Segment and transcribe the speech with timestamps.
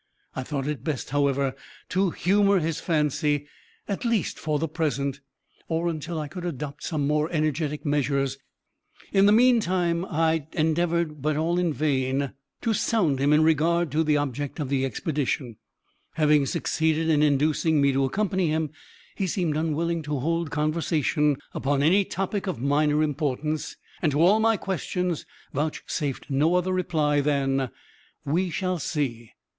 [0.35, 1.53] I thought it best, however,
[1.89, 3.45] to humor his fancy,
[3.87, 5.21] at least for the present,
[5.67, 8.39] or until I could adopt some more energetic measures with a chance
[8.97, 9.19] of success.
[9.19, 14.03] In the meantime I endeavored, but all in vain, to sound him in regard to
[14.03, 15.57] the object of the expedition.
[16.15, 18.71] Having succeeded in inducing me to accompany him,
[19.13, 24.39] he seemed unwilling to hold conversation upon any topic of minor importance, and to all
[24.39, 27.69] my questions vouchsafed no other reply than
[28.25, 29.33] "we shall see!"